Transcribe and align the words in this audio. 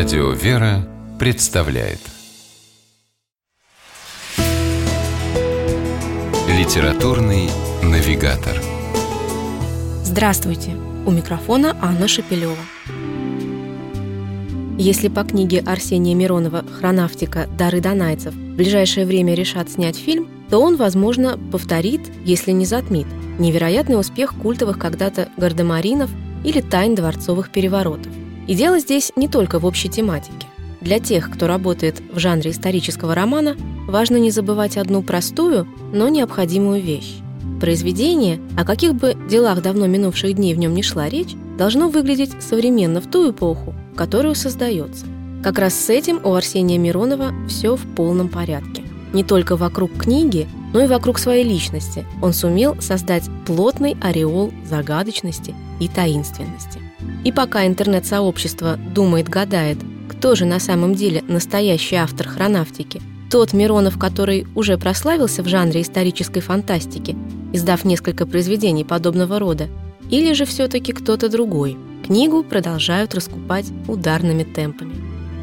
Радио 0.00 0.30
«Вера» 0.30 0.88
представляет 1.18 1.98
Литературный 6.48 7.50
навигатор 7.82 8.62
Здравствуйте! 10.02 10.70
У 11.04 11.10
микрофона 11.10 11.76
Анна 11.82 12.08
Шапилева. 12.08 12.56
Если 14.78 15.08
по 15.08 15.22
книге 15.22 15.60
Арсения 15.66 16.14
Миронова 16.14 16.64
«Хронавтика. 16.80 17.46
Дары 17.58 17.82
донайцев» 17.82 18.32
в 18.32 18.56
ближайшее 18.56 19.04
время 19.04 19.34
решат 19.34 19.68
снять 19.68 19.98
фильм, 19.98 20.30
то 20.48 20.62
он, 20.62 20.76
возможно, 20.76 21.38
повторит, 21.52 22.00
если 22.24 22.52
не 22.52 22.64
затмит, 22.64 23.06
невероятный 23.38 24.00
успех 24.00 24.34
культовых 24.34 24.78
когда-то 24.78 25.28
гардемаринов 25.36 26.10
или 26.42 26.62
тайн 26.62 26.94
дворцовых 26.94 27.50
переворотов. 27.52 28.10
И 28.46 28.54
дело 28.54 28.78
здесь 28.78 29.12
не 29.16 29.28
только 29.28 29.58
в 29.58 29.66
общей 29.66 29.88
тематике. 29.88 30.46
Для 30.80 30.98
тех, 30.98 31.30
кто 31.30 31.46
работает 31.46 32.00
в 32.12 32.18
жанре 32.18 32.50
исторического 32.50 33.14
романа, 33.14 33.56
важно 33.86 34.16
не 34.16 34.30
забывать 34.30 34.76
одну 34.76 35.02
простую, 35.02 35.68
но 35.92 36.08
необходимую 36.08 36.80
вещь. 36.82 37.18
Произведение, 37.60 38.40
о 38.56 38.64
каких 38.64 38.94
бы 38.94 39.14
делах 39.28 39.62
давно 39.62 39.86
минувших 39.86 40.34
дней 40.34 40.54
в 40.54 40.58
нем 40.58 40.74
не 40.74 40.82
шла 40.82 41.08
речь, 41.08 41.36
должно 41.58 41.90
выглядеть 41.90 42.32
современно 42.40 43.02
в 43.02 43.10
ту 43.10 43.30
эпоху, 43.30 43.74
в 43.92 43.96
которую 43.96 44.34
создается. 44.34 45.04
Как 45.42 45.58
раз 45.58 45.74
с 45.74 45.90
этим 45.90 46.20
у 46.24 46.32
Арсения 46.32 46.78
Миронова 46.78 47.32
все 47.48 47.76
в 47.76 47.82
полном 47.94 48.28
порядке. 48.28 48.82
Не 49.12 49.24
только 49.24 49.56
вокруг 49.56 49.92
книги, 49.92 50.48
но 50.72 50.82
и 50.82 50.86
вокруг 50.86 51.18
своей 51.18 51.44
личности 51.44 52.06
он 52.22 52.32
сумел 52.32 52.80
создать 52.80 53.24
плотный 53.46 53.96
ореол 54.00 54.52
загадочности 54.64 55.54
и 55.80 55.88
таинственности. 55.88 56.80
И 57.24 57.32
пока 57.32 57.66
интернет-сообщество 57.66 58.76
думает-гадает, 58.76 59.78
кто 60.08 60.34
же 60.34 60.44
на 60.44 60.58
самом 60.58 60.94
деле 60.94 61.22
настоящий 61.28 61.96
автор 61.96 62.28
хронавтики, 62.28 63.00
тот 63.30 63.52
Миронов, 63.52 63.98
который 63.98 64.46
уже 64.54 64.76
прославился 64.76 65.42
в 65.42 65.48
жанре 65.48 65.82
исторической 65.82 66.40
фантастики, 66.40 67.16
издав 67.52 67.84
несколько 67.84 68.26
произведений 68.26 68.84
подобного 68.84 69.38
рода, 69.38 69.68
или 70.10 70.32
же 70.32 70.44
все-таки 70.44 70.92
кто-то 70.92 71.28
другой. 71.28 71.76
Книгу 72.04 72.42
продолжают 72.42 73.14
раскупать 73.14 73.66
ударными 73.86 74.42
темпами. 74.42 74.94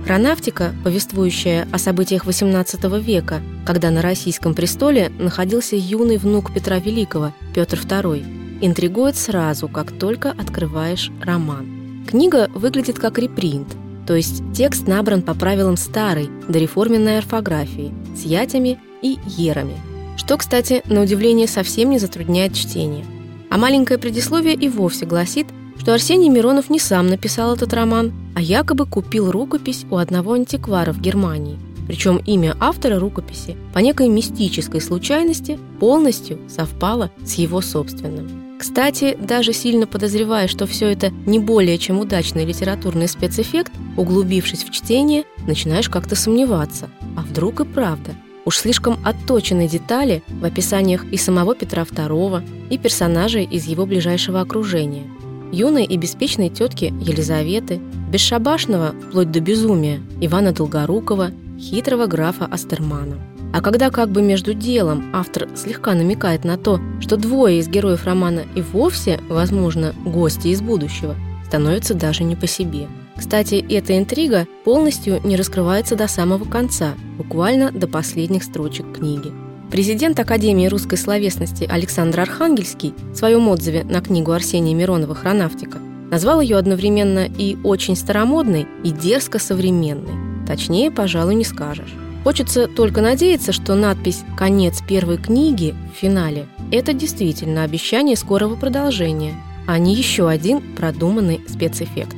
Хронавтика, 0.06 0.74
повествующая 0.84 1.68
о 1.72 1.78
событиях 1.78 2.26
XVIII 2.26 3.02
века, 3.02 3.42
когда 3.66 3.90
на 3.90 4.02
российском 4.02 4.54
престоле 4.54 5.12
находился 5.18 5.76
юный 5.76 6.18
внук 6.18 6.54
Петра 6.54 6.80
Великого, 6.80 7.34
Петр 7.54 7.78
II, 7.78 8.37
интригует 8.62 9.16
сразу, 9.16 9.68
как 9.68 9.92
только 9.92 10.32
открываешь 10.32 11.12
роман. 11.22 12.06
Книга 12.08 12.50
выглядит 12.54 13.00
как 13.00 13.20
репринт, 13.20 13.68
то 14.08 14.16
есть 14.16 14.42
текст 14.54 14.88
набран 14.88 15.22
по 15.22 15.34
правилам 15.34 15.76
старой, 15.76 16.30
дореформенной 16.48 17.18
орфографии, 17.18 17.94
с 18.16 18.24
ятями 18.24 18.80
и 19.02 19.18
ерами, 19.26 19.76
что, 20.16 20.38
кстати, 20.38 20.82
на 20.86 21.02
удивление 21.02 21.48
совсем 21.48 21.90
не 21.90 22.00
затрудняет 22.00 22.54
чтение. 22.54 23.06
А 23.50 23.58
маленькое 23.58 24.00
предисловие 24.00 24.56
и 24.56 24.70
вовсе 24.70 25.06
гласит, 25.06 25.48
что 25.80 25.94
Арсений 25.94 26.30
Миронов 26.30 26.70
не 26.70 26.80
сам 26.80 27.08
написал 27.08 27.56
этот 27.56 27.74
роман, 27.74 28.14
а 28.36 28.42
якобы 28.42 28.86
купил 28.86 29.32
рукопись 29.32 29.86
у 29.90 29.98
одного 29.98 30.34
антиквара 30.34 30.92
в 30.92 31.02
Германии. 31.02 31.60
Причем 31.88 32.18
имя 32.26 32.56
автора 32.60 33.00
рукописи 33.00 33.56
по 33.74 33.80
некой 33.80 34.10
мистической 34.10 34.82
случайности 34.82 35.58
полностью 35.80 36.40
совпало 36.50 37.12
с 37.26 37.36
его 37.36 37.62
собственным. 37.62 38.47
Кстати, 38.58 39.18
даже 39.20 39.54
сильно 39.54 39.86
подозревая, 39.88 40.48
что 40.48 40.66
все 40.66 40.88
это 40.88 41.12
не 41.26 41.40
более 41.40 41.78
чем 41.78 42.00
удачный 42.00 42.46
литературный 42.46 43.08
спецэффект, 43.08 43.72
углубившись 43.96 44.64
в 44.64 44.72
чтение, 44.72 45.26
начинаешь 45.46 45.90
как-то 45.90 46.16
сомневаться. 46.16 46.90
А 47.16 47.22
вдруг 47.22 47.60
и 47.60 47.66
правда? 47.66 48.16
Уж 48.46 48.58
слишком 48.58 48.98
отточены 49.04 49.68
детали 49.68 50.24
в 50.28 50.46
описаниях 50.46 51.06
и 51.12 51.18
самого 51.18 51.54
Петра 51.54 51.84
II, 51.84 52.70
и 52.70 52.78
персонажей 52.78 53.44
из 53.44 53.66
его 53.66 53.86
ближайшего 53.86 54.42
окружения– 54.42 55.04
юной 55.52 55.86
и 55.86 55.98
беспечной 55.98 56.50
тетки 56.50 56.94
Елизаветы, 57.02 57.80
бесшабашного, 58.12 58.94
вплоть 59.08 59.32
до 59.32 59.40
безумия, 59.40 60.02
Ивана 60.22 60.52
Долгорукова, 60.52 61.32
хитрого 61.60 62.08
графа 62.08 62.46
Астермана. 62.46 63.18
А 63.54 63.62
когда 63.62 63.90
как 63.90 64.10
бы 64.10 64.22
между 64.22 64.54
делом 64.54 65.10
автор 65.14 65.48
слегка 65.56 65.94
намекает 65.94 66.44
на 66.44 66.58
то, 66.58 66.80
что 67.00 67.18
двое 67.18 67.60
из 67.60 67.68
героев 67.68 68.06
романа 68.06 68.44
и 68.56 68.62
вовсе, 68.62 69.20
возможно, 69.30 69.94
гости 70.06 70.50
из 70.50 70.62
будущего, 70.62 71.16
становится 71.48 71.94
даже 71.94 72.24
не 72.24 72.36
по 72.36 72.46
себе. 72.46 72.88
Кстати, 73.18 73.66
эта 73.70 73.98
интрига 73.98 74.48
полностью 74.64 75.20
не 75.24 75.36
раскрывается 75.36 75.96
до 75.96 76.08
самого 76.08 76.44
конца, 76.46 76.94
буквально 77.18 77.72
до 77.72 77.88
последних 77.88 78.44
строчек 78.44 78.98
книги. 78.98 79.32
Президент 79.72 80.20
Академии 80.20 80.68
русской 80.68 80.98
словесности 80.98 81.66
Александр 81.70 82.22
Архангельский 82.22 82.94
в 83.12 83.16
своем 83.16 83.48
отзыве 83.50 83.84
на 83.84 84.02
книгу 84.02 84.32
Арсения 84.32 84.76
Миронова 84.76 85.16
«Хронавтика» 85.16 85.80
назвал 86.10 86.40
ее 86.40 86.58
одновременно 86.58 87.26
и 87.26 87.58
очень 87.64 87.98
старомодной, 87.98 88.68
и 88.84 88.92
дерзко 88.92 89.40
современной. 89.40 90.46
Точнее, 90.48 90.90
пожалуй, 90.90 91.36
не 91.36 91.44
скажешь. 91.44 91.94
Хочется 92.24 92.68
только 92.68 93.02
надеяться, 93.02 93.52
что 93.52 93.76
надпись 93.76 94.24
«Конец 94.38 94.82
первой 94.88 95.18
книги» 95.18 95.76
в 95.94 95.98
финале– 95.98 96.48
это 96.72 96.94
действительно 96.94 97.64
обещание 97.64 98.16
скорого 98.18 98.56
продолжения, 98.56 99.36
а 99.66 99.78
не 99.78 99.96
еще 99.96 100.28
один 100.28 100.62
продуманный 100.76 101.42
спецэффект. 101.48 102.16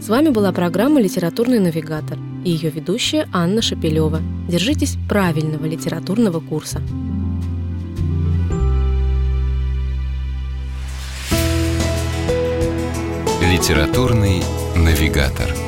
С 0.00 0.08
вами 0.08 0.28
была 0.28 0.52
программа 0.52 1.00
«Литературный 1.00 1.58
навигатор» 1.58 2.18
и 2.44 2.50
ее 2.50 2.70
ведущая 2.70 3.28
Анна 3.32 3.62
Шапилева. 3.62 4.20
Держитесь 4.48 4.96
правильного 5.08 5.64
литературного 5.64 6.40
курса. 6.40 6.80
Литературный 13.42 14.42
навигатор. 14.76 15.67